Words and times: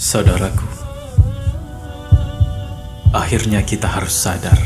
Saudaraku, 0.00 0.64
akhirnya 3.12 3.60
kita 3.60 3.84
harus 3.84 4.16
sadar 4.16 4.56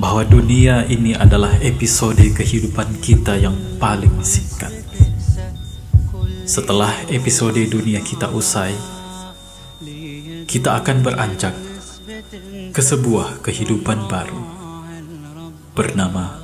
bahwa 0.00 0.24
dunia 0.24 0.88
ini 0.88 1.12
adalah 1.12 1.60
episode 1.60 2.24
kehidupan 2.32 3.04
kita 3.04 3.36
yang 3.36 3.52
paling 3.76 4.16
singkat. 4.24 4.72
Setelah 6.48 7.04
episode 7.12 7.60
dunia 7.68 8.00
kita 8.00 8.32
usai, 8.32 8.72
kita 10.48 10.80
akan 10.80 10.96
beranjak 11.04 11.52
ke 12.72 12.80
sebuah 12.80 13.44
kehidupan 13.44 14.08
baru 14.08 14.40
bernama 15.76 16.40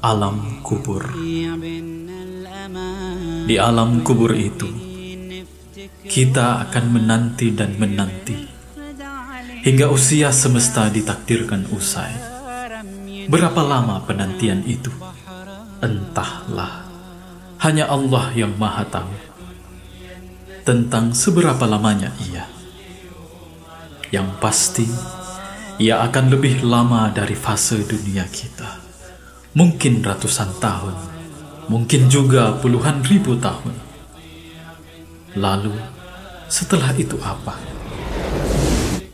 alam 0.00 0.64
kubur. 0.64 1.12
Di 3.44 3.56
alam 3.60 4.00
kubur 4.00 4.32
itu, 4.32 4.85
kita 6.06 6.66
akan 6.68 6.84
menanti 6.90 7.50
dan 7.52 7.74
menanti 7.76 8.56
hingga 9.66 9.90
usia 9.90 10.30
semesta 10.30 10.86
ditakdirkan 10.86 11.66
usai. 11.74 12.14
Berapa 13.26 13.66
lama 13.66 13.98
penantian 14.06 14.62
itu? 14.62 14.94
Entahlah, 15.82 16.86
hanya 17.58 17.90
Allah 17.90 18.30
yang 18.38 18.54
Maha 18.54 18.86
Tahu 18.86 19.14
tentang 20.62 21.10
seberapa 21.10 21.66
lamanya 21.66 22.14
ia. 22.30 22.46
Yang 24.14 24.28
pasti, 24.38 24.86
ia 25.82 25.98
akan 26.06 26.30
lebih 26.30 26.62
lama 26.62 27.10
dari 27.10 27.34
fase 27.34 27.82
dunia 27.82 28.22
kita. 28.30 28.86
Mungkin 29.58 29.98
ratusan 30.06 30.62
tahun, 30.62 30.94
mungkin 31.66 32.06
juga 32.06 32.54
puluhan 32.62 33.02
ribu 33.02 33.34
tahun. 33.34 33.74
Lalu, 35.34 35.74
setelah 36.46 36.94
itu 36.94 37.18
apa? 37.22 37.58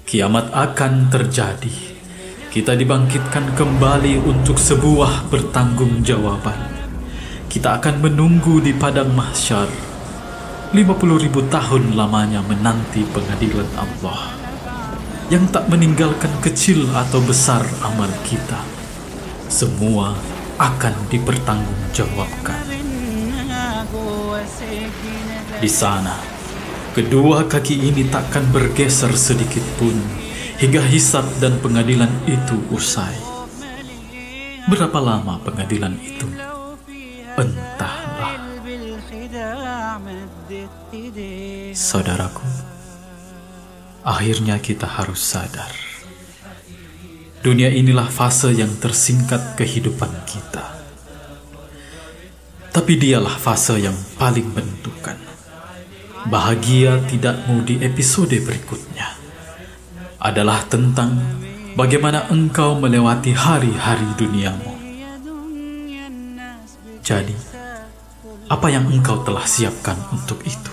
Kiamat 0.04 0.52
akan 0.52 1.08
terjadi. 1.08 1.72
Kita 2.52 2.76
dibangkitkan 2.76 3.56
kembali 3.56 4.20
untuk 4.28 4.60
sebuah 4.60 5.32
pertanggungjawaban. 5.32 6.60
Kita 7.48 7.80
akan 7.80 8.04
menunggu 8.04 8.60
di 8.60 8.76
padang 8.76 9.16
mahsyar. 9.16 9.68
50 10.72 11.24
ribu 11.24 11.40
tahun 11.48 11.96
lamanya 11.96 12.44
menanti 12.44 13.04
pengadilan 13.08 13.68
Allah 13.76 14.20
yang 15.32 15.48
tak 15.48 15.64
meninggalkan 15.72 16.32
kecil 16.44 16.84
atau 16.92 17.20
besar 17.24 17.64
amal 17.80 18.08
kita. 18.28 18.60
Semua 19.48 20.12
akan 20.60 20.92
dipertanggungjawabkan. 21.08 22.60
Di 25.60 25.70
sana, 25.72 26.16
kedua 26.92 27.48
kaki 27.48 27.88
ini 27.88 28.04
takkan 28.12 28.44
bergeser 28.52 29.16
sedikit 29.16 29.64
pun 29.80 29.96
hingga 30.60 30.84
hisab 30.84 31.24
dan 31.40 31.56
pengadilan 31.58 32.12
itu 32.28 32.60
usai. 32.68 33.16
Berapa 34.68 35.00
lama 35.00 35.40
pengadilan 35.42 35.96
itu? 35.98 36.28
Entahlah. 37.34 38.38
Saudaraku, 41.72 42.46
akhirnya 44.04 44.60
kita 44.60 44.84
harus 44.84 45.18
sadar. 45.18 45.72
Dunia 47.42 47.72
inilah 47.74 48.06
fase 48.06 48.54
yang 48.54 48.70
tersingkat 48.78 49.58
kehidupan 49.58 50.12
kita. 50.28 50.78
Tapi 52.70 52.94
dialah 52.94 53.34
fase 53.34 53.82
yang 53.82 53.96
paling 54.14 54.46
menentukan. 54.46 55.21
Bahagia 56.22 57.02
tidakmu 57.10 57.66
di 57.66 57.82
episode 57.82 58.34
berikutnya 58.46 59.18
adalah 60.22 60.62
tentang 60.70 61.18
bagaimana 61.74 62.30
engkau 62.30 62.78
melewati 62.78 63.34
hari-hari 63.34 64.06
duniamu. 64.14 64.70
Jadi, 67.02 67.34
apa 68.46 68.66
yang 68.70 68.86
engkau 68.86 69.26
telah 69.26 69.42
siapkan 69.42 69.98
untuk 70.14 70.38
itu? 70.46 70.72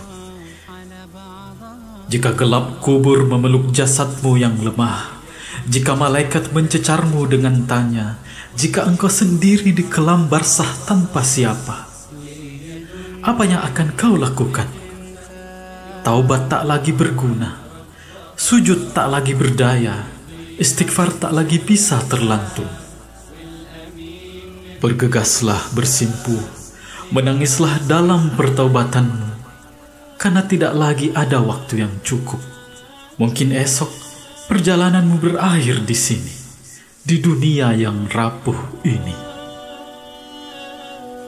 Jika 2.14 2.38
gelap 2.38 2.78
kubur 2.86 3.26
memeluk 3.26 3.74
jasadmu 3.74 4.38
yang 4.38 4.54
lemah, 4.62 5.18
jika 5.66 5.98
malaikat 5.98 6.54
mencecarmu 6.54 7.26
dengan 7.26 7.66
tanya, 7.66 8.22
jika 8.54 8.86
engkau 8.86 9.10
sendiri 9.10 9.74
di 9.74 9.86
kelam 9.90 10.30
barsah 10.30 10.70
tanpa 10.86 11.26
siapa, 11.26 11.90
apa 13.26 13.44
yang 13.50 13.62
akan 13.66 13.88
kau 13.98 14.14
lakukan? 14.14 14.79
Taubat 16.10 16.50
tak 16.50 16.66
lagi 16.66 16.90
berguna, 16.90 17.54
sujud 18.34 18.98
tak 18.98 19.14
lagi 19.14 19.38
berdaya, 19.38 20.10
istighfar 20.58 21.14
tak 21.14 21.30
lagi 21.30 21.62
bisa 21.62 22.02
terlantung. 22.10 22.66
Bergegaslah 24.82 25.70
bersimpuh, 25.78 26.42
menangislah 27.14 27.86
dalam 27.86 28.34
pertaubatanmu, 28.34 29.38
karena 30.18 30.42
tidak 30.50 30.74
lagi 30.74 31.14
ada 31.14 31.46
waktu 31.46 31.86
yang 31.86 31.94
cukup. 32.02 32.42
Mungkin 33.22 33.54
esok 33.54 33.94
perjalananmu 34.50 35.22
berakhir 35.22 35.86
di 35.86 35.94
sini, 35.94 36.34
di 37.06 37.22
dunia 37.22 37.78
yang 37.78 38.10
rapuh 38.10 38.82
ini. 38.82 39.29